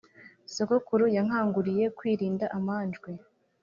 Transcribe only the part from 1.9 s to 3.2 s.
kwirinda amanjwe